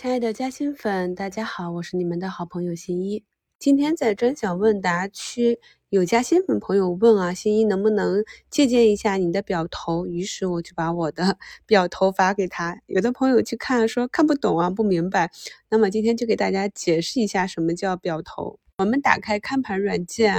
[0.00, 3.22] 亲爱的嘉兴粉，大家好，我是你们的好朋友新一。
[3.58, 10.06] 今天在专享问答区有嘉兴粉朋友问啊，新一能不能借鉴一下你的表头？
[10.06, 11.36] 于是我就把我的
[11.66, 12.80] 表头发给他。
[12.86, 15.30] 有的朋友去看说看不懂啊，不明白。
[15.68, 18.58] 那么今天就给大家解释一下什么叫表头。
[18.78, 20.34] 我们打开看盘软件。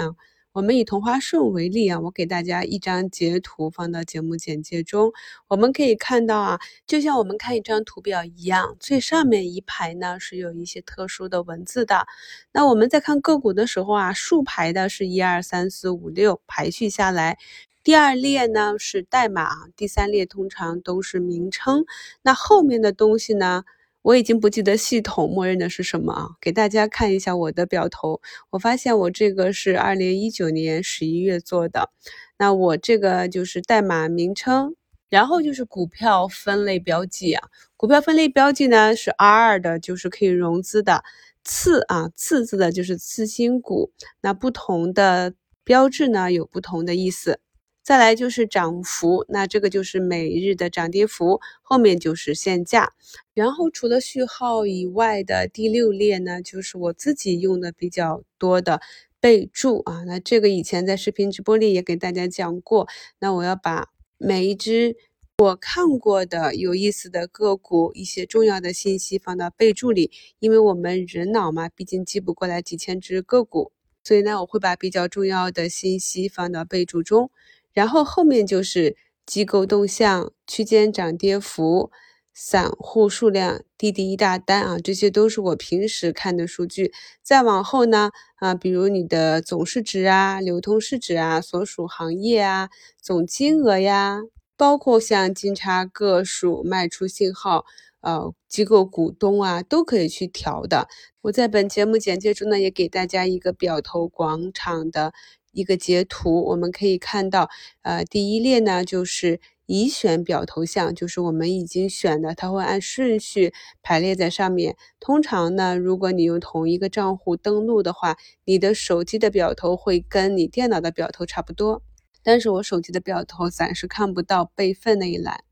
[0.53, 5.13] 我们以同花顺为例啊，我给大家一张截图放到节目简介中。
[5.47, 12.05] 我们可以看到啊，就像我们看一张图表一样，最上面一排呢是有一些特殊的文字的。
[12.51, 17.37] 那我们在看个股的时候啊，竖排的是一二三四五六排序下来，
[17.81, 21.85] 第二列呢是代码，第三列通常都是名称。
[22.23, 23.63] 那后面的东西呢？
[24.03, 26.29] 我已经不记得系统默认的是什么啊？
[26.41, 28.19] 给大家看一下我的表头，
[28.49, 31.91] 我发现我这个是二零一九年十一月做的。
[32.37, 34.75] 那我这个就是代码名称，
[35.09, 37.47] 然后就是股票分类标记啊。
[37.77, 41.03] 股票分类标记呢是 R 的，就是可以融资的；
[41.43, 43.91] 次啊，次字的就是次新股。
[44.21, 47.39] 那不同的标志呢有不同的意思。
[47.83, 52.93] 再来就是涨幅，那这个就是每日的涨跌幅，后面就是现价。
[53.33, 58.81] 然后除了序号以外的第六列呢，就是我自己用的比较多的
[59.19, 60.03] 备注啊。
[60.05, 62.87] 那这个以前在视频直播里也给大家讲过。
[63.19, 64.95] 那我要把每一只
[65.39, 73.71] 我看过的有意思的个股一些重要的信息放到备注里，因为我们人脑嘛，毕竟记不过来几千只个股，
[74.03, 77.31] 所以呢，我会把比较重要的信息放到备注中。
[77.73, 81.91] 然后后面就是机构动向、区间涨跌幅、
[82.33, 86.91] 散户数量、滴滴一大单啊，这些都是我平时看的数据。
[87.21, 92.69] 再往后呢，啊，比如你的总市值啊、流通市值啊、所属行业啊、
[93.01, 94.21] 总金额呀，
[94.57, 97.65] 包括像金叉个数、卖出信号、
[98.01, 100.87] 呃，机构股东啊，都可以去调的。
[101.21, 105.13] 我在本节目简介中呢，也给大家一个表头广场的。
[105.51, 107.49] 一个截图，我们可以看到，
[107.81, 114.75] 呃，第一列呢就是已选表头像，就是我们已经选的，它会按顺序排列在上面。
[114.99, 121.81] 通常呢，如果你用同一个账户登录的话，你的手机的表头会跟你电脑的表头差不多。
[122.23, 125.43] 但是我手机的表头暂时看不到备份那一栏。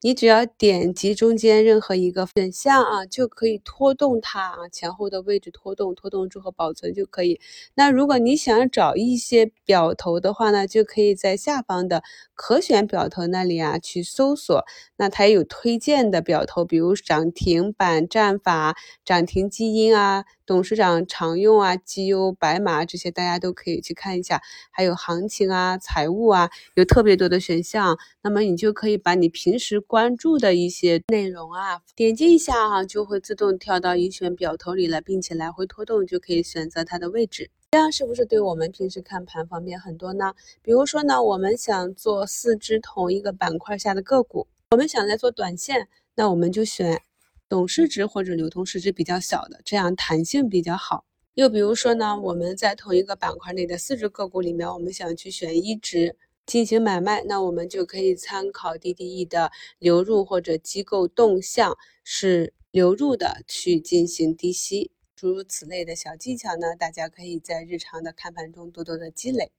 [0.00, 7.40] 你只要点击中间任何一个选项啊，就可以拖动它啊，前后的位置拖动，拖动之后保存就可以。
[7.74, 12.04] 那如果你想找一些表头的话呢，就可以在下方的
[12.34, 14.64] 可选表头那里啊去搜索，
[14.96, 20.24] 那它也有推荐的表头，比如涨停板战法、涨停基因啊。
[20.48, 27.98] 董事长常用啊，绩优白马这些大家都可以去看一下，还有行情啊、财务啊，有特别多的选项。
[28.22, 37.50] 那么你就可以把你平时关注的一些内容啊，点击一下哈，就会自动跳到已选表头里了，并且来回拖动就可以选择它的位置。
[37.72, 40.32] 这样是不是对我们平时看盘方便很多呢？
[40.62, 47.02] 比如说呢，我们想做四只同一个板块下的个股，我们想来做短线，那我们就选。
[47.48, 51.06] 总市值或者流通市值比较小的，这样弹性比较好。
[51.34, 64.90] 又比如说呢，我们在同一个板块内的四只个股里面，我们想去选一只进行买卖，那我们就可以参考 DDE 的流入或者机构动向是流入的去进行低吸。
[65.14, 69.52] 诸如此类的小技巧呢，大家可以在日常的看盘中多多的积累。